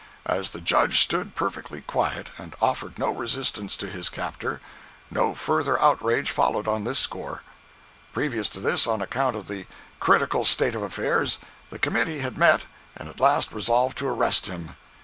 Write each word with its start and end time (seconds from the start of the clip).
As 0.25 0.49
the 0.49 0.61
judge 0.61 0.99
stood 0.99 1.35
perfectly 1.35 1.81
quiet, 1.81 2.31
and 2.39 2.55
offered 2.59 2.97
no 2.97 3.11
resistance 3.13 3.77
to 3.77 3.87
his 3.87 4.09
captor, 4.09 4.59
no 5.11 5.35
further 5.35 5.79
outrage 5.79 6.31
followed 6.31 6.67
on 6.67 6.85
this 6.85 6.97
score. 6.97 7.43
Previous 8.11 8.49
to 8.49 8.59
this, 8.59 8.87
on 8.87 9.03
account 9.03 9.35
of 9.35 9.47
the 9.47 9.67
critical 9.99 10.43
state 10.43 10.73
of 10.73 10.81
affairs, 10.81 11.37
the 11.69 11.77
committee 11.77 12.17
had 12.17 12.35
met, 12.35 12.63
and 12.97 13.09
at 13.09 13.19
last 13.19 13.51
resolved 13.51 13.95
to 13.99 14.07
arrest 14.07 14.47
him. 14.47 14.75